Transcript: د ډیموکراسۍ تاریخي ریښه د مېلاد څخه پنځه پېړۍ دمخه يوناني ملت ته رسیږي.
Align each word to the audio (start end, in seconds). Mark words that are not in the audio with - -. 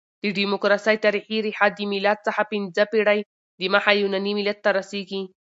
د 0.23 0.25
ډیموکراسۍ 0.37 0.95
تاریخي 1.05 1.37
ریښه 1.45 1.67
د 1.77 1.79
مېلاد 1.91 2.19
څخه 2.27 2.41
پنځه 2.51 2.83
پېړۍ 2.91 3.19
دمخه 3.61 3.91
يوناني 4.01 4.31
ملت 4.39 4.57
ته 4.65 4.69
رسیږي. 4.79 5.21